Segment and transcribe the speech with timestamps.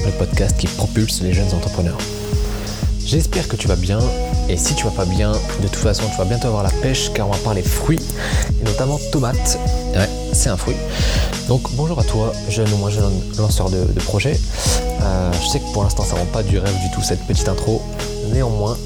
[0.00, 1.98] le podcast qui propulse les jeunes entrepreneurs.
[3.04, 3.98] J'espère que tu vas bien,
[4.48, 7.12] et si tu vas pas bien, de toute façon tu vas bientôt avoir la pêche
[7.12, 8.00] car on va parler fruits,
[8.60, 9.58] et notamment tomates.
[9.94, 10.76] Ouais, c'est un fruit.
[11.48, 14.38] Donc bonjour à toi, jeune ou moins jeune lanceur de, projet.
[15.02, 17.48] Euh, je sais que pour l'instant ça rend pas du rêve du tout cette petite
[17.48, 17.82] intro,
[18.32, 18.78] néanmoins,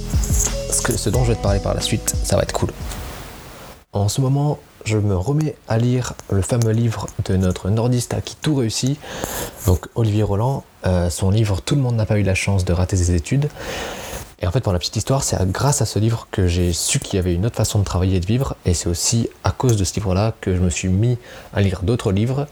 [0.71, 2.71] ce, ce dont je vais te parler par la suite, ça va être cool.
[3.93, 8.21] En ce moment, je me remets à lire le fameux livre de notre nordiste à
[8.21, 8.99] qui tout réussit,
[9.67, 12.73] donc Olivier Roland, euh, son livre Tout le monde n'a pas eu la chance de
[12.73, 13.49] rater ses études.
[14.41, 16.99] Et en fait, pour la petite histoire, c'est grâce à ce livre que j'ai su
[16.99, 18.57] qu'il y avait une autre façon de travailler et de vivre.
[18.67, 21.19] Et c'est aussi à cause de ce livre-là que je me suis mis
[21.55, 22.47] à lire d'autres livres.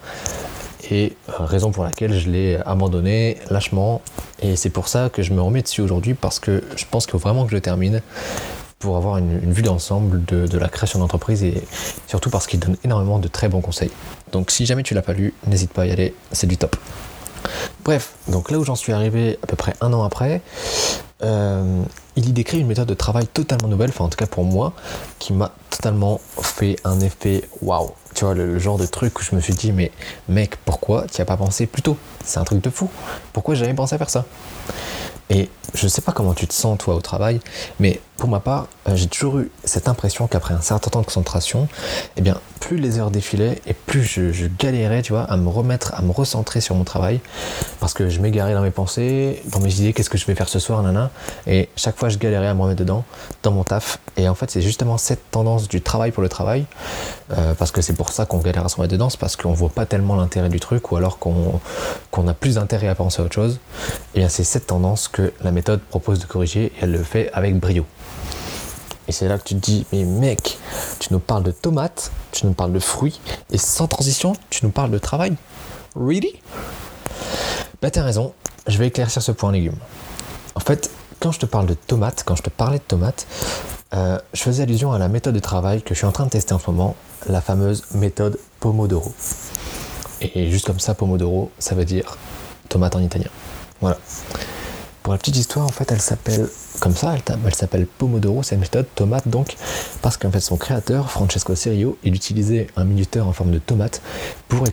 [0.90, 4.00] Et euh, raison pour laquelle je l'ai abandonné lâchement.
[4.40, 7.12] Et c'est pour ça que je me remets dessus aujourd'hui parce que je pense qu'il
[7.12, 8.00] faut vraiment que je termine
[8.78, 11.62] pour avoir une, vue d'ensemble de, la création d'entreprise et
[12.06, 13.90] surtout parce qu'il donne énormément de très bons conseils.
[14.30, 16.76] Donc si jamais tu l'as pas lu, n'hésite pas à y aller, c'est du top.
[17.84, 20.40] Bref, donc là où j'en suis arrivé à peu près un an après,
[21.22, 21.82] euh,
[22.16, 24.72] il y décrit une méthode de travail totalement nouvelle, enfin en tout cas pour moi,
[25.18, 27.92] qui m'a totalement fait un effet waouh.
[28.14, 29.90] Tu vois, le, genre de truc où je me suis dit, mais
[30.28, 31.96] mec, pourquoi tu as pas pensé plus tôt?
[32.24, 32.88] C'est un truc de fou.
[33.32, 34.24] Pourquoi j'avais pensé à faire ça?
[35.30, 37.40] Et je sais pas comment tu te sens toi au travail,
[37.80, 41.06] mais pour ma part, euh, j'ai toujours eu cette impression qu'après un certain temps de
[41.06, 41.66] concentration,
[42.16, 45.94] eh bien, plus les heures défilaient et plus je, galérais, tu vois, à me remettre,
[45.94, 47.20] à me recentrer sur mon travail,
[47.80, 50.48] parce que je m'égarais dans mes pensées, dans mes idées, qu'est-ce que je vais faire
[50.48, 51.10] ce soir, nana,
[51.76, 53.04] chaque fois je galérais à me remettre dedans,
[53.42, 56.66] dans mon taf, et en fait c'est justement cette tendance du travail pour le travail,
[57.32, 59.52] euh, parce que c'est pour ça qu'on galère à se remettre dedans, c'est parce qu'on
[59.52, 63.24] voit pas tellement l'intérêt du truc, ou alors qu'on a plus d'intérêt à penser à
[63.24, 63.58] autre chose,
[64.14, 67.30] et bien c'est cette tendance que la méthode propose de corriger, et elle le fait
[67.32, 67.84] avec brio.
[69.06, 70.58] Et c'est là que tu te dis, mais mec,
[70.98, 74.70] tu nous parles de tomates, tu nous parles de fruits, et sans transition, tu nous
[74.70, 75.34] parles de travail.
[75.94, 76.40] Really?
[77.82, 78.32] Bah t'as raison,
[78.66, 79.76] je vais éclaircir ce point légume.
[80.54, 80.90] En fait,
[81.24, 83.26] quand je te parle de tomates, quand je te parlais de tomates,
[83.94, 86.28] euh, je faisais allusion à la méthode de travail que je suis en train de
[86.28, 86.96] tester en ce moment,
[87.30, 89.10] la fameuse méthode Pomodoro.
[90.20, 92.18] Et juste comme ça, Pomodoro, ça veut dire
[92.68, 93.30] tomate en italien.
[93.80, 93.96] Voilà.
[95.04, 96.48] Pour la petite histoire, en fait, elle s'appelle
[96.80, 99.54] comme ça, elle, s'appelle Pomodoro, c'est une méthode tomate donc,
[100.00, 104.00] parce qu'en fait son créateur, Francesco Serio, il utilisait un minuteur en forme de tomate
[104.48, 104.64] pour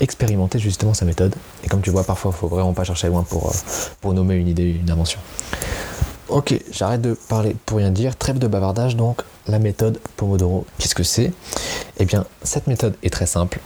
[0.00, 1.34] expérimenter justement sa méthode.
[1.64, 3.52] Et comme tu vois, parfois, il faut vraiment pas chercher loin pour, euh,
[4.00, 5.18] pour nommer une idée, une invention.
[6.28, 8.14] Ok, j'arrête de parler pour rien dire.
[8.14, 10.66] Trêve de bavardage, donc la méthode Pomodoro.
[10.78, 11.32] Qu'est-ce que c'est?
[11.98, 13.58] Eh bien, cette méthode est très simple.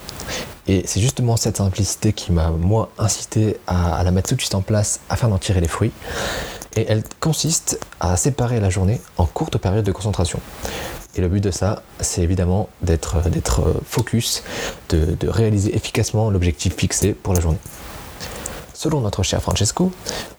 [0.69, 4.55] Et c'est justement cette simplicité qui m'a, moi, incité à, la mettre tout de suite
[4.55, 5.93] en place afin d'en tirer les fruits.
[6.77, 10.41] Et elle consiste à séparer la journée en courtes périodes de concentration.
[11.15, 13.17] Et le but de ça, c'est évidemment d'être,
[13.85, 14.43] focus,
[14.89, 17.59] de réaliser efficacement l'objectif fixé pour la journée.
[18.83, 19.93] Selon notre cher Francesco,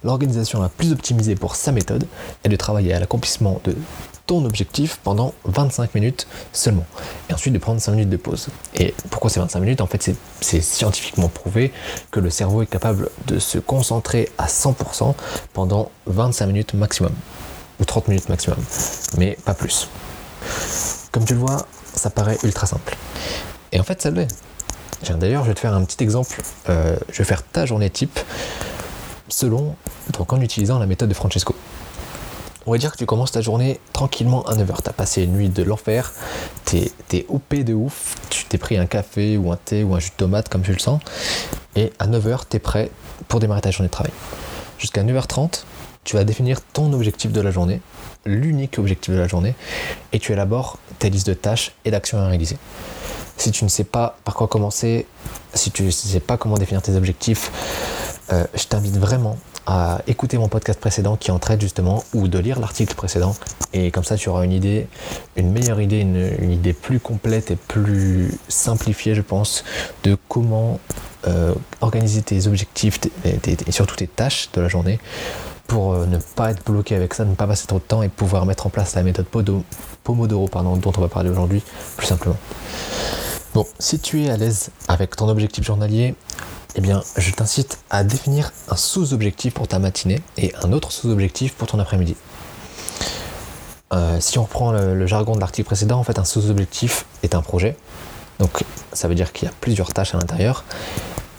[0.04, 2.06] l'organisation la plus optimisée pour sa méthode
[2.44, 3.74] est de travailler à l'accomplissement de
[4.26, 6.86] ton objectif pendant 25 minutes seulement.
[7.30, 8.48] Et ensuite de prendre 5 minutes de pause.
[8.76, 9.82] Et pourquoi c'est 25 minutes?
[9.82, 11.72] En fait, c'est scientifiquement prouvé
[12.12, 15.14] que le cerveau est capable de se concentrer à 100%
[15.54, 17.14] pendant 25 minutes maximum.
[17.80, 18.58] Ou 30 minutes maximum.
[19.18, 19.90] Mais pas plus.
[21.12, 22.96] Comme tu le vois, ça paraît ultra simple.
[23.72, 24.28] Et en fait, ça l'est.
[25.12, 26.42] D'ailleurs, je vais te faire un petit exemple.
[26.70, 28.20] Euh, je vais faire ta journée type
[29.28, 29.76] selon,
[30.14, 31.56] donc en utilisant la méthode de Francesco.
[32.66, 34.84] On va dire que tu commences ta journée tranquillement à 9h.
[34.84, 36.14] Tu as passé une nuit de l'enfer,
[36.66, 40.00] tu es, OP de ouf, tu t'es pris un café ou un thé ou un
[40.00, 41.02] jus de tomate comme tu le sens,
[41.76, 42.90] et à 9h, tu es prêt
[43.28, 44.14] pour démarrer ta journée de travail.
[44.80, 45.66] Jusqu'à 9h30,
[46.06, 47.82] tu vas définir ton objectif de la journée,
[48.26, 49.56] l'unique objectif de la journée,
[50.14, 52.58] et tu élabores tes listes de tâches et d'actions à réaliser.
[53.36, 55.06] Si tu ne sais pas par quoi commencer,
[55.54, 57.52] si tu ne sais pas comment définir tes objectifs,
[58.32, 62.38] euh, je t'invite vraiment à écouter mon podcast précédent qui en traite justement ou de
[62.40, 63.36] lire l'article précédent
[63.74, 64.88] et comme ça tu auras une idée,
[65.36, 69.64] une meilleure idée, une, idée plus complète et plus simplifiée je pense
[70.04, 70.80] de comment
[71.28, 75.00] euh, organiser tes objectifs et surtout tes tâches de la journée
[75.68, 78.10] pour euh, ne pas être bloqué avec ça, ne pas passer trop de temps et
[78.10, 79.26] pouvoir mettre en place la méthode
[80.04, 81.64] Pomodoro pardon, dont on va parler aujourd'hui
[81.98, 82.38] plus simplement.
[83.54, 86.16] Bon, si tu es à l'aise avec ton objectif journalier,
[86.76, 91.54] eh bien, je t'incite à définir un sous-objectif pour ta matinée et un autre sous-objectif
[91.54, 92.16] pour ton après-midi.
[93.94, 97.44] Euh, si on reprend le, jargon de l'article précédent, en fait, un sous-objectif est un
[97.44, 97.78] projet.
[98.40, 100.64] Donc, ça veut dire qu'il y a plusieurs tâches à l'intérieur.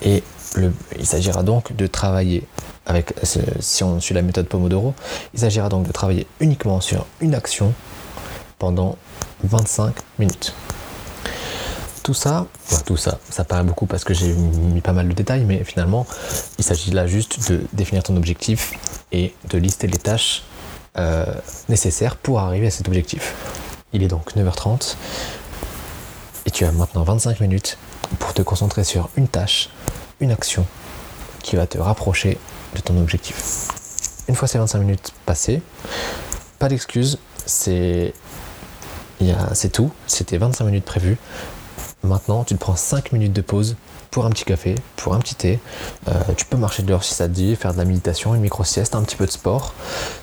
[0.01, 0.23] Et
[0.97, 2.47] il s'agira donc de travailler
[2.85, 4.93] avec, si on suit la méthode Pomodoro,
[5.33, 7.73] il s'agira donc de travailler uniquement sur une action
[8.57, 8.97] pendant
[9.43, 10.53] 25 minutes.
[12.05, 12.45] Tout ça,
[12.85, 16.05] tout ça, ça paraît beaucoup parce que j'ai mis pas mal de détails, mais finalement,
[16.59, 18.73] il s'agit là juste de définir ton objectif
[19.11, 20.43] et de lister les tâches
[20.99, 21.25] euh,
[21.67, 23.33] nécessaires pour arriver à cet objectif.
[23.91, 24.97] Il est donc 9h30
[26.45, 27.79] et tu as maintenant 25 minutes
[28.19, 29.71] pour te concentrer sur une tâche,
[30.19, 30.67] une action
[31.41, 32.37] qui va te rapprocher
[32.75, 33.41] de ton objectif.
[34.27, 35.59] Une fois ces 25 minutes passées,
[36.59, 37.17] pas d'excuses,
[37.47, 38.13] c'est
[39.53, 41.17] c'est tout, c'était 25 minutes prévues.
[42.05, 43.75] Maintenant, tu te prends 5 minutes de pause
[44.11, 45.59] pour un petit café, pour un petit thé.
[46.07, 48.95] Euh, tu peux marcher dehors si ça te dit, faire de la méditation, une micro-sieste,
[48.95, 49.73] un petit peu de sport.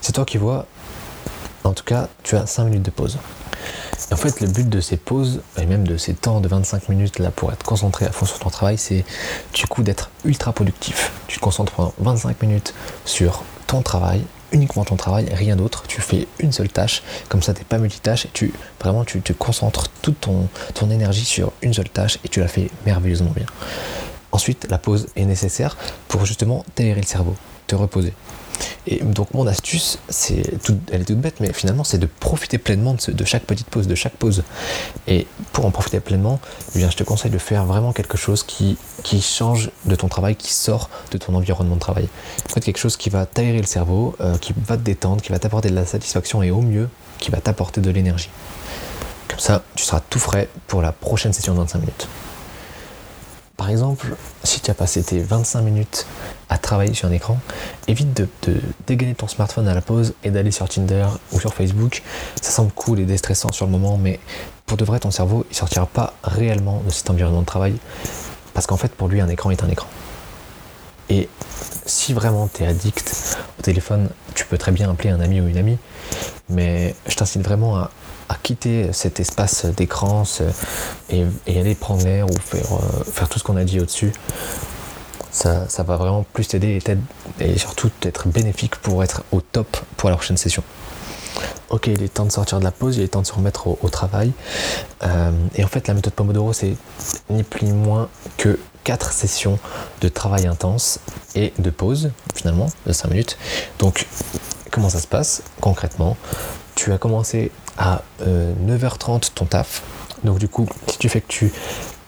[0.01, 0.67] C'est toi qui vois.
[1.65, 3.19] En tout cas, tu as 5 minutes de pause.
[4.11, 7.19] En fait, le but de ces pauses, et même de ces temps de 25 minutes
[7.19, 9.05] là pour être concentré à fond sur ton travail, c'est
[9.55, 11.13] du coup d'être ultra productif.
[11.29, 12.75] Tu te concentres pendant 25 minutes
[13.05, 14.23] sur ton travail,
[14.53, 15.85] uniquement ton travail, rien d'autre.
[15.89, 19.21] Tu fais une seule tâche, comme ça tu n'es pas multitâche et tu vraiment tu
[19.21, 23.33] te concentres toute ton, ton énergie sur une seule tâche et tu la fais merveilleusement
[23.35, 23.47] bien.
[24.31, 25.77] Ensuite, la pause est nécessaire
[26.09, 28.15] pour justement t'aérer le cerveau, te reposer.
[28.87, 29.99] Et donc mon astuce,
[30.29, 33.95] elle est toute bête, mais finalement c'est de profiter pleinement de, chaque petite pause, de
[33.95, 34.43] chaque pause.
[35.07, 36.41] Et pour en profiter pleinement,
[36.75, 40.37] eh je te conseille de faire vraiment quelque chose qui, qui change de ton travail,
[40.37, 42.09] qui sort de ton environnement de travail.
[42.47, 45.33] En fait, quelque chose qui va t'aérer le cerveau, euh, qui va te détendre, qui
[45.33, 46.89] va t'apporter de la satisfaction et au mieux,
[47.19, 48.31] qui va t'apporter de l'énergie.
[49.29, 52.09] Comme ça, tu seras tout frais pour la prochaine session de 25 minutes.
[53.63, 56.05] Par exemple, si tu as passé tes 25 minutes
[56.49, 57.39] à travailler sur un écran,
[57.87, 58.29] évite de,
[58.89, 62.03] dégainer ton smartphone à la pause et d'aller sur Tinder ou sur Facebook.
[62.41, 64.19] Ça semble cool et déstressant sur le moment, mais
[64.67, 67.77] pour de vrai, ton cerveau, il sortira pas réellement de cet environnement de travail
[68.53, 69.87] parce qu'en fait, pour lui, un écran est un écran.
[71.09, 71.29] Et
[71.87, 75.47] si vraiment tu es addict au téléphone, tu peux très bien appeler un ami ou
[75.47, 75.79] une amie,
[76.49, 77.93] mais je t'incite vraiment à
[78.43, 80.25] quitter cet espace d'écran
[81.11, 84.13] et, aller prendre l'air ou faire, euh, faire tout ce qu'on a dit au-dessus.
[85.31, 86.79] Ça, ça, va vraiment plus t'aider
[87.41, 90.63] et, et, surtout être bénéfique pour être au top pour la prochaine session.
[91.71, 93.67] Ok, il est temps de sortir de la pause, il est temps de se remettre
[93.67, 94.33] au, travail.
[95.05, 96.77] Euh, et en fait, la méthode Pomodoro, c'est
[97.31, 99.59] ni plus ni moins que 4 sessions
[100.03, 101.01] de travail intense
[101.35, 103.39] et de pause, finalement, de 5 minutes.
[103.79, 104.07] Donc,
[104.71, 106.19] comment ça se passe concrètement?
[106.75, 109.83] Tu as commencé à 9h30 euh, ton taf.
[110.25, 111.53] Donc du coup, si tu effectues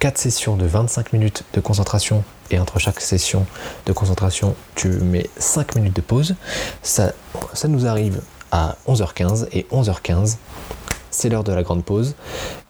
[0.00, 3.46] 4 sessions de 25 minutes de concentration et entre chaque session
[3.86, 6.36] de concentration, tu mets 5 minutes de pause,
[6.82, 7.12] ça,
[7.54, 8.20] ça nous arrive
[8.52, 10.36] à 11h15 et 11h15,
[11.10, 12.14] c'est l'heure de la grande pause.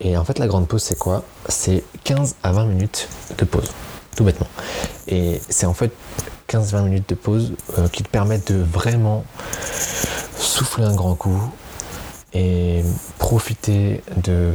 [0.00, 1.25] Et en fait, la grande pause, c'est quoi?
[1.49, 3.70] C'est 15 à 20 minutes de pause,
[4.17, 4.49] tout bêtement.
[5.08, 5.93] Et c'est en fait
[6.49, 9.25] 15-20 minutes de pause euh, qui te permettent de vraiment
[10.38, 11.40] souffler un grand coup,
[12.34, 12.82] et
[13.19, 14.52] profiter de,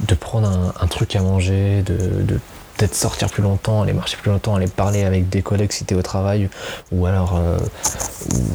[0.00, 2.40] de prendre un, truc à manger, de,
[2.76, 5.94] peut-être sortir plus longtemps, aller marcher plus longtemps, aller parler avec des collègues si tu
[5.94, 6.48] es au travail,
[6.92, 7.58] ou alors euh,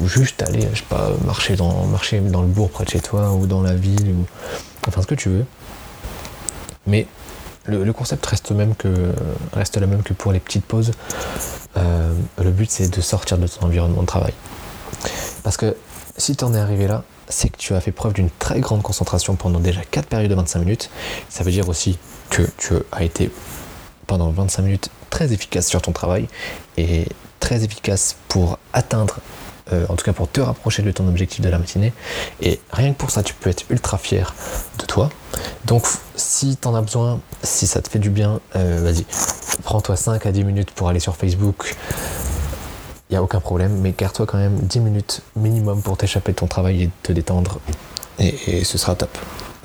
[0.06, 3.34] juste aller, je sais pas, marcher dans, marcher dans le bourg près de chez toi,
[3.34, 4.26] ou dans la ville, ou
[4.88, 5.46] enfin ce que tu veux.
[6.88, 7.06] Mais
[7.66, 10.92] le, concept reste, le même que pour les petites pauses.
[11.76, 14.34] Euh, le but c'est de sortir de ton environnement de travail.
[15.44, 15.76] Parce que
[16.18, 18.82] si tu en es arrivé là, c'est que tu as fait preuve d'une très grande
[18.82, 20.90] concentration pendant déjà 4 périodes de 25 minutes.
[21.30, 21.98] Ça veut dire aussi
[22.30, 23.32] que tu as été
[24.08, 26.28] pendant 25 minutes très efficace sur ton travail
[26.78, 27.06] et
[27.40, 29.18] très efficace pour atteindre,
[29.72, 31.94] euh, en tout cas pour te rapprocher de ton objectif de la matinée.
[32.42, 34.34] Et rien que pour ça, tu peux être ultra fier
[34.80, 35.10] de toi.
[35.66, 39.06] Donc si tu en as besoin, si ça te fait du bien, euh, vas-y,
[39.64, 41.76] prends-toi 5 à 10 minutes pour aller sur Facebook,
[43.16, 46.84] a aucun problème, mais garde-toi quand même 10 minutes minimum pour t'échapper de ton travail
[46.84, 47.60] et te détendre,
[48.20, 49.18] et, ce sera top,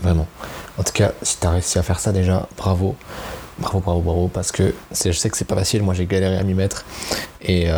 [0.02, 0.26] vraiment.
[0.78, 2.96] En tout cas, si tu as réussi à faire ça déjà, bravo,
[3.58, 6.42] bravo, bravo, bravo, parce que je sais que c'est pas facile, moi j'ai galéré à
[6.42, 6.84] m'y mettre,
[7.42, 7.68] et,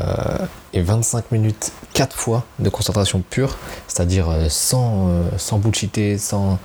[0.74, 3.56] 25 euh, minutes 4 fois de concentration pure,
[3.88, 6.58] c'est-à-dire euh, sans, euh, sans bullshiter, sans,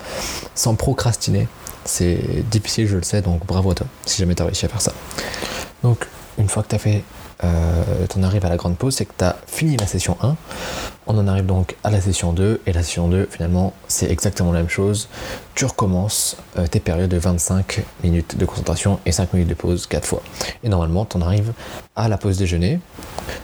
[0.53, 1.47] sans procrastiner,
[1.85, 2.19] c'est
[2.49, 4.81] difficile, je le sais, donc bravo à toi, si jamais tu as réussi à faire
[4.81, 4.93] ça.
[5.83, 6.07] Donc,
[6.37, 7.03] une fois que tu as fait
[7.43, 10.35] euh, tu arrives à la grande pause, c'est que tu as fini la session 1.
[11.07, 12.61] On en arrive donc à la session 2.
[12.65, 15.09] Et la session 2, finalement, c'est exactement la même chose.
[15.53, 19.87] Tu recommences euh, tes périodes de 25 minutes de concentration et 5 minutes de pause
[19.87, 20.23] 4 fois.
[20.63, 21.53] Et normalement, tu arrives
[21.95, 22.79] à la pause déjeuner.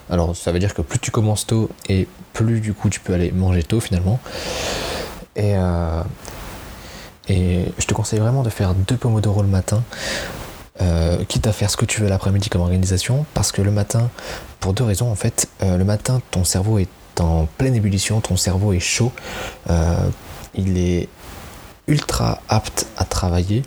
[0.10, 3.13] Alors, ça veut dire que plus tu commences tôt et plus du coup tu peux
[3.13, 4.19] aller manger tôt finalement.
[5.36, 6.01] Et, euh,
[7.29, 9.83] et je te conseille vraiment de faire deux pomodoro le matin
[10.81, 14.09] euh, quitte à faire ce que tu veux l'après-midi comme organisation, parce que le matin,
[14.59, 18.35] pour deux raisons en fait, euh, le matin ton cerveau est en pleine ébullition, ton
[18.35, 19.11] cerveau est chaud,
[19.69, 19.95] euh,
[20.55, 21.07] il est
[21.88, 23.63] ultra apte à travailler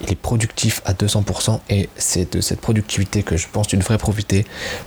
[0.00, 3.76] il est productif à 200% et c'est de cette productivité que je pense que tu
[3.76, 4.46] devrais profiter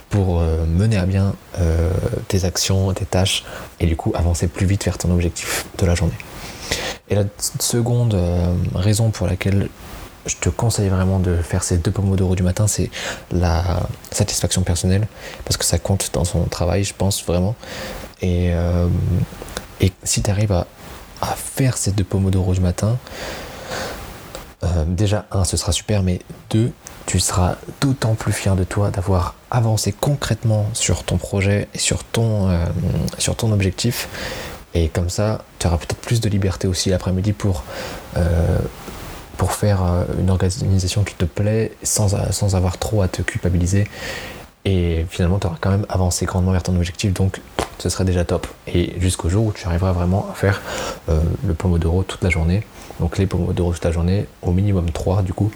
[0.10, 1.36] pour mener à bien
[2.30, 3.44] tes actions, tes tâches
[3.82, 6.18] et du coup avancer plus vite vers ton objectif de la journée.
[7.10, 7.26] Et la
[7.60, 8.18] seconde
[8.74, 9.68] raison pour laquelle
[10.26, 12.90] je te conseille vraiment de faire ces deux pomodoro du matin, c'est
[13.32, 15.08] la satisfaction personnelle,
[15.46, 17.56] parce que ça compte dans son travail, je pense vraiment.
[18.22, 18.52] Et,
[19.82, 20.66] et si tu arrives à,
[21.36, 22.98] faire ces deux pomodoro du matin,
[24.64, 26.72] euh, déjà, un, ce sera super, mais deux,
[27.08, 32.04] tu seras d'autant plus fier de toi d'avoir avancé concrètement sur ton projet et sur
[32.04, 32.66] ton, euh,
[33.18, 34.08] sur ton objectif.
[34.74, 37.64] Et comme ça, tu auras peut-être plus de liberté aussi l'après-midi euh, pour
[39.62, 43.88] faire une organisation qui te plaît sans, sans avoir trop à te culpabiliser.
[44.66, 47.42] Et finalement, tu auras quand même avancé grandement vers ton objectif, donc
[47.80, 48.48] ce serait déjà top.
[48.68, 50.62] Et jusqu'au jour où tu arriveras vraiment à faire
[51.08, 52.64] le pomodoro toute la journée
[53.02, 55.52] donc les pomodoro toute la journée, au minimum 3 du coup.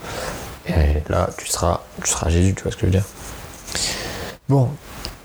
[0.68, 3.06] Et là, tu seras, tu seras Jésus, tu vois ce que je veux dire.
[4.50, 4.70] Bon,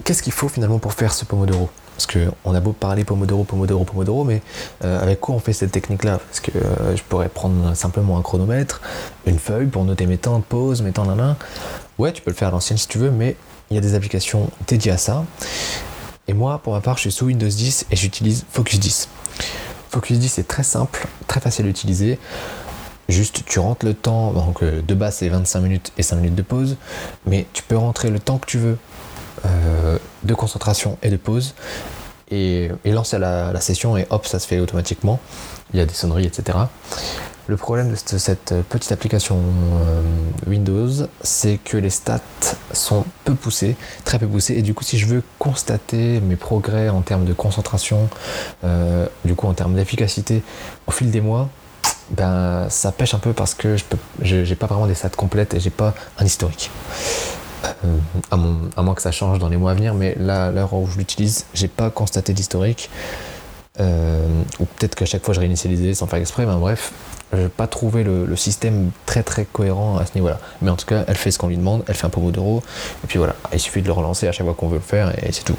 [0.04, 1.70] qu'est-ce qu'il faut finalement pour faire ce pomodoro?
[2.00, 4.40] Parce qu'on a beau parler pomodoro, pomodoro, pomodoro, mais
[4.85, 6.19] euh, avec quoi on fait cette technique-là?
[6.19, 8.80] Parce que euh, je pourrais prendre simplement un chronomètre,
[9.26, 11.37] une feuille pour noter mes temps pause, mes temps la main.
[11.99, 13.37] Ouais, tu peux le faire à l'ancienne si tu veux, mais
[13.71, 15.26] il y a des applications dédiées à ça.
[16.26, 19.09] Et moi, pour ma part, je suis sous Windows 10 et j'utilise Focus 10.
[19.90, 22.19] Focus 10 c'est très simple, très facile à utiliser.
[23.11, 26.37] Juste tu rentres le temps, donc euh, de base c'est 25 minutes et 5 minutes
[26.37, 26.76] de pause,
[27.26, 28.78] mais tu peux rentrer le temps que tu veux
[29.44, 31.54] euh, de concentration et de pause
[32.30, 35.18] et, lancer la, session et hop ça se fait automatiquement.
[35.72, 36.58] Il y a des sonneries etc.
[37.46, 40.02] Le problème de cette petite application euh,
[40.46, 42.20] Windows, c'est que les stats
[42.72, 46.90] sont peu poussées, très peu poussées, et du coup, si je veux constater mes progrès
[46.90, 48.08] en termes de concentration,
[48.62, 50.44] euh, du coup, en termes d'efficacité
[50.87, 51.49] au fil des mois,
[52.10, 53.76] ben, ça pêche un peu parce que
[54.22, 56.70] je n'ai pas vraiment des stats complètes et j'ai pas un historique.
[57.85, 57.97] Euh,
[58.31, 58.37] à,
[58.83, 61.47] moins que ça change dans les mois à venir, mais là, l'heure où je l'utilise,
[61.55, 62.90] j'ai pas constaté d'historique.
[63.79, 66.93] ou peut-être qu'à chaque fois je réinitialisais sans faire exprès, mais bref,
[67.33, 70.38] je n'ai pas trouvé le, système très très cohérent à ce niveau-là.
[70.62, 72.62] Mais en tout cas, elle fait ce qu'on lui demande, elle fait un pomodoro,
[73.05, 75.12] et puis voilà, il suffit de le relancer à chaque fois qu'on veut le faire,
[75.25, 75.57] et c'est tout.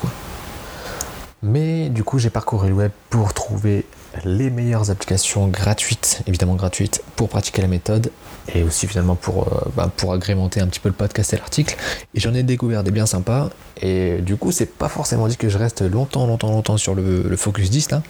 [1.44, 3.86] Mais du coup, j'ai parcouru le web pour trouver
[4.26, 8.12] les meilleures applications gratuites, évidemment gratuites, pour pratiquer la méthode
[8.54, 11.76] et aussi finalement pour, euh, bah, pour agrémenter un petit peu le podcast et l'article.
[12.14, 13.50] Et j'en ai découvert des bien sympas.
[13.82, 17.36] Et du coup, c'est pas forcément dit que je reste longtemps, longtemps, longtemps sur le,
[17.36, 18.02] Focus 10 là.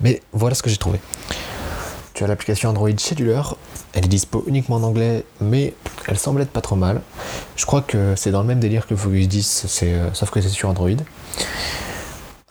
[0.00, 1.00] Mais voilà ce que j'ai trouvé.
[2.14, 3.42] Tu as l'application Android Scheduler.
[3.92, 5.74] Elle est dispo uniquement en anglais, mais
[6.08, 7.00] elle semble être pas trop mal.
[7.56, 10.48] Je crois que c'est dans le même délire que Focus 10, euh, sauf que c'est
[10.48, 10.90] sur Android.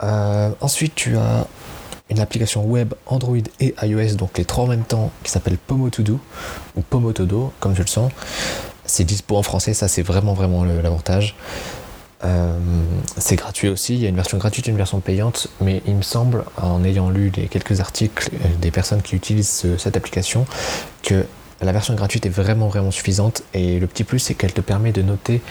[0.01, 1.47] Euh, ensuite, tu as
[2.09, 6.19] une application web Android et iOS, donc les trois en même temps, qui s'appelle Pomotodo,
[6.75, 8.11] ou Pomotodo, comme je le sens.
[8.85, 11.35] C'est dispo en français, ça c'est vraiment vraiment l'avantage.
[12.23, 12.57] Euh,
[13.17, 16.01] c'est gratuit aussi, il y a une version gratuite une version payante, mais il me
[16.01, 20.45] semble, en ayant lu les quelques articles euh, des personnes qui utilisent cette application,
[21.01, 21.25] que
[21.61, 24.91] la version gratuite est vraiment vraiment suffisante et le petit plus c'est qu'elle te permet
[24.91, 25.41] de noter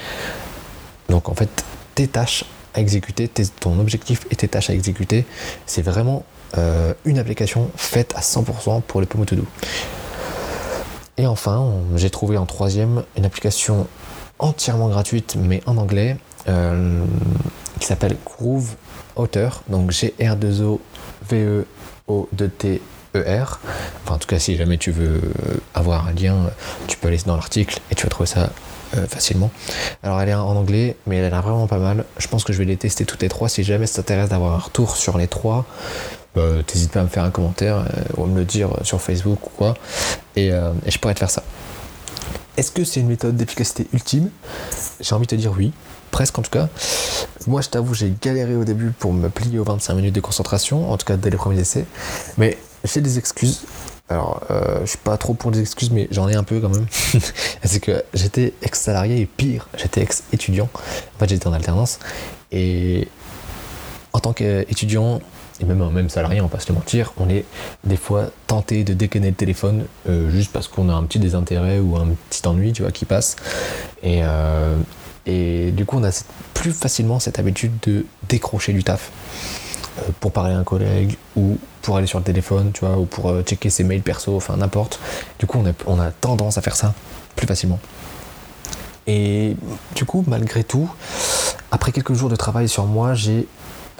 [1.09, 2.44] donc en fait tes tâches
[2.75, 3.28] à exécuter,
[3.61, 5.26] ton objectif et tes tâches à exécuter.
[5.66, 6.25] C'est vraiment
[6.59, 9.44] euh, une application faite à 100% pour les Pomotodo.
[11.18, 13.87] Et enfin, j'ai trouvé en troisième une application
[14.38, 16.16] entièrement gratuite mais en anglais
[16.49, 17.04] euh,
[17.78, 18.75] qui s'appelle Groove
[19.14, 20.80] Auteur, donc G-R-2-O
[21.28, 22.80] V-E-O-2-T-E-R.
[24.04, 25.21] Enfin, en tout cas, si jamais tu veux
[25.75, 26.50] avoir un lien,
[26.88, 28.50] tu peux aller dans l'article et tu vas trouver ça
[28.97, 29.50] euh, facilement.
[30.02, 32.04] Alors, elle est en anglais, mais elle a vraiment pas mal.
[32.18, 33.49] Je pense que je vais les tester toutes les trois.
[33.49, 35.64] Si jamais ça t'intéresse d'avoir un retour sur les trois,
[36.35, 39.01] bah, t'hésites pas à me faire un commentaire euh, ou à me le dire sur
[39.01, 39.75] Facebook ou quoi,
[40.37, 41.43] et, et je pourrais te faire ça.
[42.57, 44.31] Est-ce que c'est une méthode d'efficacité ultime?
[45.01, 45.73] J'ai envie de te dire oui
[46.12, 46.69] presque en tout cas.
[47.49, 50.93] Moi, je t'avoue, j'ai galéré au début pour me plier aux 25 minutes de concentration,
[50.93, 51.87] en tout cas dès les premiers essais.
[52.39, 53.62] Mais j'ai des excuses.
[54.09, 56.69] Alors, euh, je suis pas trop pour des excuses, mais j'en ai un peu quand
[56.69, 56.87] même.
[57.65, 60.69] c'est que j'étais ex-salarié et pire, j'étais ex-étudiant.
[61.17, 61.99] En fait, j'étais en alternance.
[62.53, 63.09] Et
[64.12, 65.21] en tant qu'étudiant,
[65.62, 67.45] et même, même salarié, on va pas se le mentir, on est
[67.85, 71.78] des fois tenté de déconner le téléphone euh, juste parce qu'on a un petit désintérêt
[71.78, 73.37] ou un petit ennui, tu vois, qui passe.
[74.02, 74.76] Et, euh,
[75.25, 79.12] du coup, on a plus facilement cette habitude de décrocher du taf
[79.99, 83.04] euh, pour parler à un collègue ou pour aller sur le téléphone, tu vois, ou
[83.04, 84.99] pour checker ses mails perso, enfin n'importe.
[85.38, 86.95] Du coup, on a, on a tendance à faire ça
[87.37, 87.78] plus facilement.
[89.07, 89.57] Et
[89.95, 90.90] du coup, malgré tout,
[91.71, 93.47] après quelques jours de travail sur moi, j'ai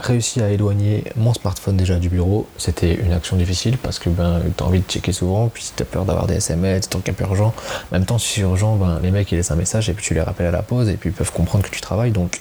[0.02, 2.47] réussi à éloigner mon smartphone déjà du bureau.
[2.59, 5.73] C'était une action difficile parce que ben, tu as envie de checker souvent, puis si
[5.75, 7.54] tu as peur d'avoir des SMS, tant a pas urgent.
[7.90, 10.04] En même temps, si c'est urgent, ben, les mecs ils laissent un message et puis
[10.04, 12.11] tu les rappelles à la pause et puis ils peuvent comprendre que tu travailles.
[12.11, 12.40] Donc,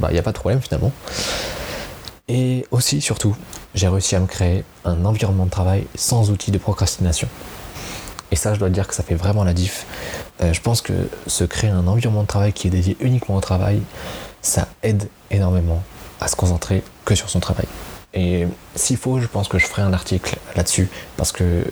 [0.00, 0.92] il n'y a pas de problème finalement.
[2.28, 3.36] Et aussi, surtout,
[3.74, 7.28] j'ai réussi à me créer un environnement de travail sans outils de procrastination.
[8.30, 9.86] Et ça, je dois dire que ça fait vraiment la diff.
[10.40, 10.92] Euh, je pense que
[11.26, 13.82] se créer un environnement de travail qui est dédié uniquement au travail,
[14.40, 15.82] ça aide énormément
[16.22, 17.66] à se concentrer que sur son travail.
[18.14, 21.64] Et s'il faut, je pense que je ferai un article là-dessus parce que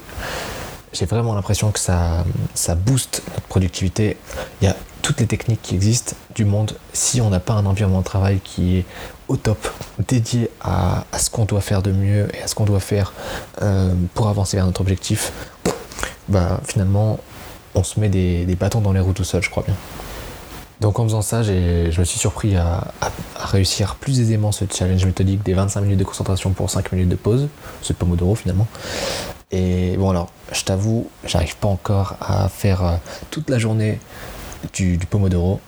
[0.93, 4.17] j'ai vraiment l'impression que ça, ça booste notre productivité.
[4.61, 6.77] Il y a toutes les techniques qui existent du monde.
[6.93, 8.85] Si on n'a pas un environnement de travail qui est
[9.29, 9.69] au top,
[10.09, 13.13] dédié à, ce qu'on doit faire de mieux et à ce qu'on doit faire
[13.63, 15.33] euh, pour avancer vers notre objectif,
[16.29, 17.21] bah finalement
[17.75, 19.75] on se met des, bâtons dans les roues tout seul, je crois bien.
[20.81, 22.93] Donc en faisant ça, je me suis surpris à,
[23.37, 27.17] réussir plus aisément ce challenge méthodique des 25 minutes de concentration pour 5 minutes de
[27.17, 27.49] pause,
[27.83, 28.67] ce Pomodoro finalement.
[29.51, 32.97] Et bon alors, je t'avoue, j'arrive pas encore à faire euh,
[33.31, 33.99] toute la journée
[34.73, 35.61] du, Pomodoro.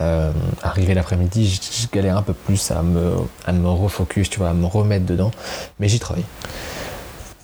[0.00, 3.14] Euh, arrivé l'après-midi, je, galère un peu plus à me,
[3.46, 5.30] à me refocus, tu vois, à me remettre dedans,
[5.78, 6.24] mais j'y travaille.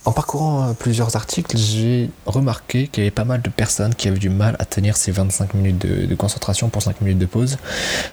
[0.07, 4.09] En parcourant euh, plusieurs articles, j'ai remarqué qu'il y avait pas mal de personnes qui
[4.09, 7.59] avaient du mal à tenir ces 25 minutes de, concentration pour 5 minutes de pause.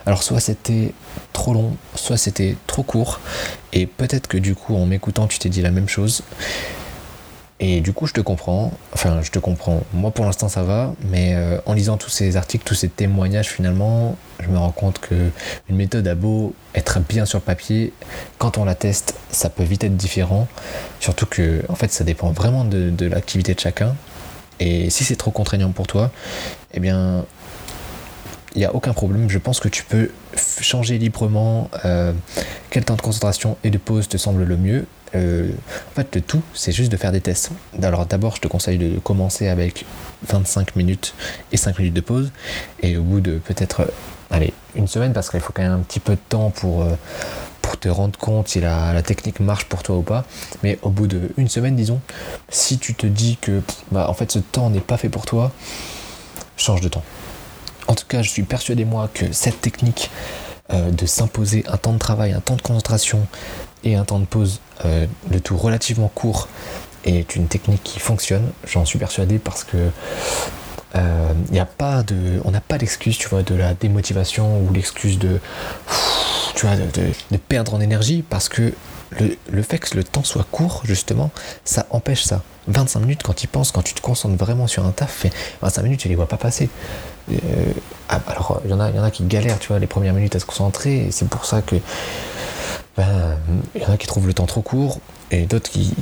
[0.05, 0.93] Alors soit c'était
[1.31, 3.21] trop long, soit c'était trop court,
[3.71, 6.23] et peut-être que du coup en m'écoutant tu t'es dit la même chose.
[7.59, 8.71] Et du coup, je te comprends.
[8.93, 9.81] Enfin, je te comprends.
[9.93, 10.93] Moi, pour l'instant, ça va.
[11.09, 14.99] Mais euh, en lisant tous ces articles, tous ces témoignages, finalement, je me rends compte
[14.99, 15.15] que
[15.67, 17.93] une méthode a beau être bien sur papier,
[18.37, 20.47] quand on la teste, ça peut vite être différent.
[20.99, 23.95] Surtout que, en fait, ça dépend vraiment de, l'activité de chacun.
[24.59, 26.11] Et si c'est trop contraignant pour toi,
[26.73, 27.25] eh bien,
[28.53, 29.31] il n'y a aucun problème.
[29.31, 30.11] Je pense que tu peux
[30.61, 32.13] changer librement euh,
[32.69, 34.85] quel temps de concentration et de pause te semble le mieux
[35.15, 35.49] euh,
[35.91, 37.51] en fait, le tout, c'est juste de faire des tests.
[37.81, 39.85] Alors d'abord, je te conseille de commencer avec
[40.27, 41.13] 25 minutes
[41.51, 42.31] et 5 minutes de pause.
[42.81, 43.91] Et au bout de peut-être,
[44.31, 46.93] euh, une semaine, parce qu'il faut quand même un petit peu de temps pour, euh,
[47.61, 50.25] pour te rendre compte si la, technique marche pour toi ou pas.
[50.63, 52.01] Mais au bout d'une semaine, disons,
[52.49, 55.51] si tu te dis que bah, en fait ce temps n'est pas fait pour toi,
[56.57, 57.03] change de temps.
[57.87, 60.11] En tout cas, je suis persuadé moi que cette technique
[60.69, 63.25] de s'imposer un temps de travail, un temps de concentration
[63.83, 66.47] et un temps de pause, euh, le tout relativement court,
[67.05, 68.51] est une technique qui fonctionne.
[68.65, 69.77] J'en suis persuadé parce que
[70.95, 75.19] euh, a pas de, on n'a pas d'excuse, tu vois, de la démotivation ou l'excuse
[75.19, 75.39] de,
[76.55, 78.73] tu vois, de, perdre en énergie parce que
[79.49, 81.31] le, fait que le temps soit court, justement,
[81.63, 82.41] ça empêche ça.
[82.67, 85.25] 25 minutes, quand tu penses, quand tu te concentres vraiment sur un taf,
[85.61, 86.69] 25 minutes, tu les vois pas passer.
[87.31, 87.35] Euh,
[88.09, 90.13] ah, alors, il y, en a, y en a qui galèrent, tu vois, les premières
[90.13, 91.75] minutes à se concentrer, et c'est pour ça que
[92.97, 93.37] ben,
[93.75, 95.93] il y en a qui trouvent le temps trop court et d'autres qui,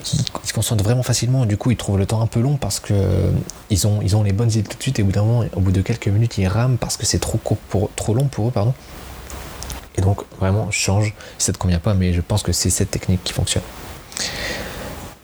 [0.43, 1.45] se concentrent vraiment facilement.
[1.45, 3.31] Du coup, ils trouvent le temps un peu long parce que euh,
[3.69, 5.73] ils ont, les bonnes idées tout de suite et au bout d'un moment, au bout
[5.73, 7.57] de quelques minutes, ils rament parce que c'est trop court
[7.97, 8.73] trop long pour eux, pardon.
[9.97, 12.91] Et donc, vraiment, change si ça te convient pas, mais je pense que c'est cette
[12.91, 13.63] technique qui fonctionne.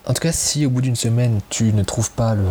[0.06, 2.44] En tout cas, si au bout d'une semaine, tu ne trouves pas le,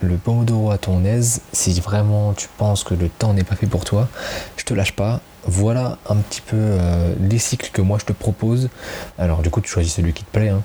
[0.00, 3.66] le Pomodoro à ton aise, si vraiment tu penses que le temps n'est pas fait
[3.66, 4.08] pour toi,
[4.56, 5.20] je te lâche pas.
[5.50, 8.68] Voilà un petit peu euh, les cycles que moi je te propose.
[9.16, 10.50] Alors du coup tu choisis celui qui te plaît.
[10.50, 10.62] Hein.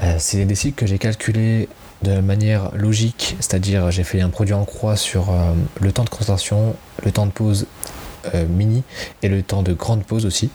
[0.00, 1.68] Euh, c'est des cycles que j'ai calculés
[2.02, 6.08] de manière logique, c'est-à-dire j'ai fait un produit en croix sur euh, le temps de
[6.08, 7.66] concentration, le temps de pause
[8.48, 8.82] mini
[9.22, 10.50] et le temps de grande pause aussi.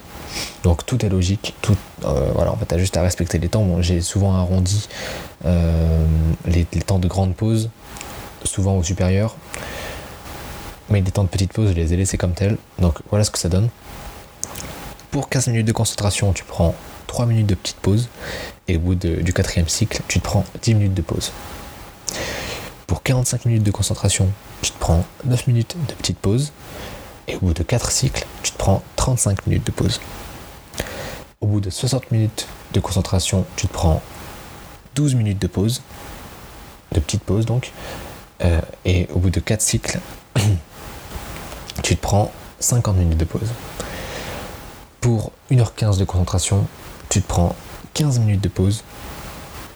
[0.64, 3.82] Donc tout est logique, tout, voilà, en fait, tu as juste à respecter les temps.
[3.82, 4.90] j'ai souvent arrondi
[6.46, 7.70] les, temps de grande pause
[8.44, 9.38] souvent au supérieur.
[10.92, 12.58] Mais les temps de petite pause, je les ai laissés comme tels.
[12.80, 13.70] Donc voilà ce que ça donne.
[15.10, 16.76] Pour 15 minutes de concentration, tu prends
[17.08, 18.10] 3 minutes de petite pause.
[18.68, 21.32] Et au bout du quatrième cycle, tu te prends 10 minutes de pause.
[22.88, 24.30] Pour 45 minutes de concentration,
[24.62, 26.52] tu te prends 9 minutes de petite pause.
[27.30, 30.02] Et au bout de 4 cycles, tu te prends 35 minutes de pause.
[31.40, 34.02] Au bout de 60 minutes de concentration, tu te prends
[34.96, 35.82] 12 minutes de pause,
[36.92, 37.72] de petite pause donc,
[38.44, 40.00] euh, et au bout de 4 cycles,
[41.84, 43.50] tu te prends 50 minutes de pause.
[45.00, 46.68] Pour 1h15 de concentration,
[47.10, 47.56] tu te prends
[47.94, 48.84] 15 minutes de pause.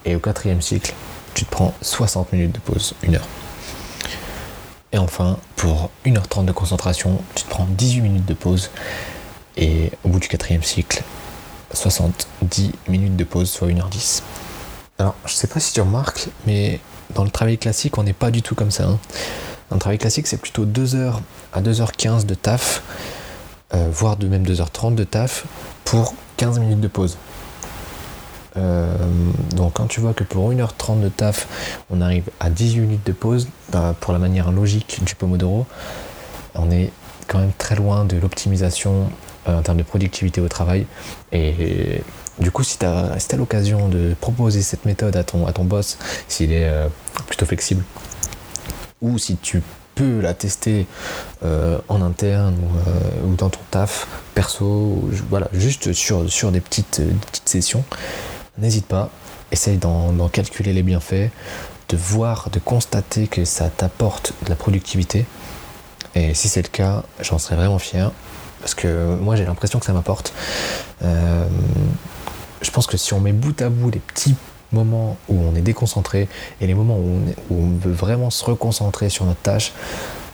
[0.05, 0.93] Et au quatrième cycle,
[1.33, 3.27] tu te prends 60 minutes de pause, 1 heure.
[4.91, 8.69] Et enfin, pour 1h30 de concentration, tu te prends 18 minutes de pause.
[9.57, 11.03] Et au bout du quatrième cycle,
[11.73, 14.21] 70 minutes de pause, soit 1h10.
[14.99, 16.79] Alors, je sais pas si tu remarques, mais
[17.13, 18.85] dans le travail classique, on n'est pas du tout comme ça.
[18.85, 18.99] Hein.
[19.71, 21.15] Le travail classique, c'est plutôt 2h
[21.54, 22.84] à 2h15 de taf,
[23.73, 25.45] euh, voire de même 2h30 de taf,
[25.86, 27.17] pour 15 minutes de pause.
[28.58, 28.95] Euh,
[29.56, 31.47] donc quand tu vois que pour 1h30 de taf,
[31.89, 35.65] on arrive à 18 minutes de pause, bah, pour la manière logique du Pomodoro,
[36.54, 36.91] on est
[37.28, 39.10] quand même très loin de l'optimisation
[39.49, 40.86] euh, en termes de productivité au travail.
[41.32, 42.01] Et
[42.39, 45.97] du coup, si tu as, l'occasion de proposer cette méthode à ton, boss,
[46.28, 46.71] s'il est
[47.28, 47.84] plutôt flexible,
[49.05, 49.61] ou si tu
[49.93, 50.87] peux la tester
[51.43, 52.55] en interne
[53.23, 57.85] ou, dans ton taf perso, voilà, juste sur, sur des petites, petites sessions,
[58.57, 59.09] n'hésite pas,
[59.51, 61.29] essaye d'en calculer les bienfaits,
[61.89, 65.25] de voir, de constater que ça t'apporte de la productivité.
[66.15, 68.11] Et si c'est le cas, j'en serais vraiment fier.
[68.61, 70.33] Parce que moi j'ai l'impression que ça m'apporte.
[71.03, 71.45] Euh,
[72.61, 74.35] je pense que si on met bout à bout les petits
[74.75, 76.27] moments où on est déconcentré
[76.61, 77.19] et les moments où
[77.51, 79.73] on, veut vraiment se reconcentrer sur notre tâche,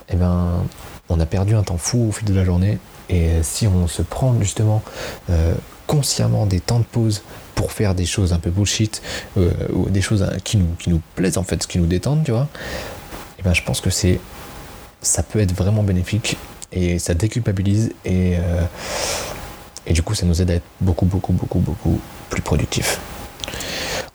[0.10, 0.63] eh ben,
[1.10, 2.77] on a perdu un temps fou au fil de la journée.
[3.10, 4.82] Et si on se prend justement
[5.30, 5.54] euh,
[5.88, 7.23] consciemment des temps de pause
[7.56, 9.01] pour faire des choses un peu bullshit
[9.38, 12.47] euh, ou des choses hein, qui nous, plaisent en fait, qui nous détendent, tu vois,
[13.39, 14.19] eh ben je pense que c'est
[15.01, 16.38] ça peut être vraiment bénéfique
[16.71, 18.63] et ça déculpabilise et, euh,
[19.86, 21.99] et du coup ça nous aide à être beaucoup beaucoup beaucoup beaucoup
[22.30, 22.99] plus productif.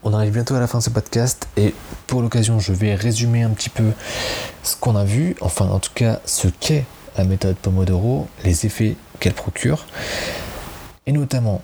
[0.09, 1.75] On arrive bientôt à la fin de ce podcast et
[2.07, 3.91] pour l'occasion je vais résumer un petit peu
[4.63, 6.85] ce qu'on a vu, enfin en tout cas ce qu'est
[7.19, 9.85] la méthode Pomodoro, les effets qu'elle procure
[11.09, 11.61] et notamment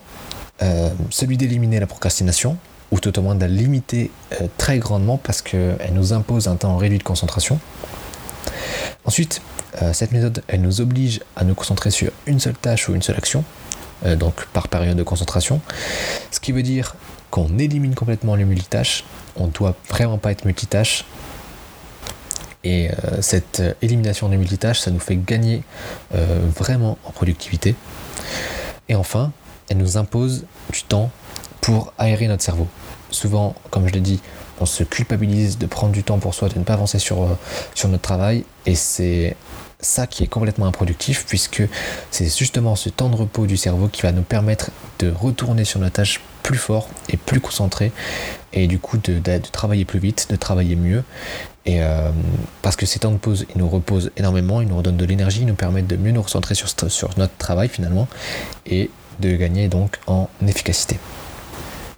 [0.60, 2.56] euh, celui d'éliminer la procrastination,
[2.90, 6.56] ou tout au moins de la limiter euh, très grandement parce qu'elle nous impose un
[6.56, 7.60] temps réduit de concentration.
[9.04, 9.40] Ensuite,
[9.82, 13.02] euh, cette méthode, elle nous oblige à nous concentrer sur une seule tâche ou une
[13.02, 13.44] seule action,
[14.18, 15.60] donc par période de concentration,
[16.32, 16.96] ce qui veut dire
[17.32, 19.02] qu'on élimine complètement les multitâches,
[19.34, 21.04] on doit vraiment pas être multitâche,
[22.62, 22.90] et
[23.20, 25.64] cette élimination des multitâches, ça nous fait gagner
[26.12, 27.74] vraiment en productivité.
[28.88, 29.32] Et enfin,
[29.68, 31.10] elle nous impose du temps
[31.60, 32.68] pour aérer notre cerveau.
[33.10, 34.20] Souvent, comme je l'ai dit,
[34.60, 37.36] on se culpabilise de prendre du temps pour soi, de ne pas avancer sur, euh,
[37.74, 39.36] sur notre travail, et c'est
[39.80, 41.64] ça qui est complètement improductif, puisque
[42.12, 45.80] c'est justement ce temps de repos du cerveau qui va nous permettre de retourner sur
[45.80, 47.92] notre tâche plus fort et plus concentré,
[48.52, 49.20] et du coup de,
[49.52, 51.04] travailler plus vite, de travailler mieux.
[51.64, 52.10] Et euh,
[52.62, 55.42] parce que ces temps de pause, ils nous reposent énormément, ils nous redonnent de l'énergie,
[55.42, 58.08] ils nous permettent de mieux nous recentrer sur, notre travail finalement,
[58.66, 60.98] et de gagner donc en efficacité.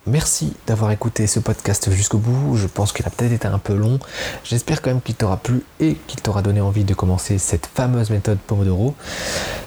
[0.06, 2.56] Merci d'avoir écouté ce podcast jusqu'au bout.
[2.56, 3.98] Je pense qu'il a peut-être été un peu long.
[4.44, 8.10] J'espère quand même qu'il t'aura plu et qu'il t'aura donné envie de commencer cette fameuse
[8.10, 8.94] méthode Pomodoro.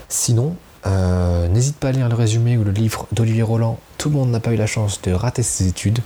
[0.10, 3.80] Sinon, euh, n'hésite pas à lire le résumé ou le livre d'Olivier Roland.
[3.98, 6.00] Tout le monde n'a pas eu la chance de rater ses études.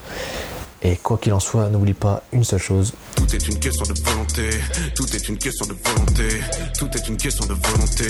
[0.84, 2.94] Et quoi qu'il en soit, n'oublie pas une seule chose.
[3.16, 4.50] Tout est une question de volonté.
[4.96, 6.40] Tout est une question de volonté.
[6.80, 8.06] Tout est une question de volonté.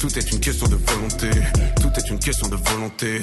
[0.00, 1.30] Tout est une question de volonté.
[1.80, 3.20] Tout est une question de volonté.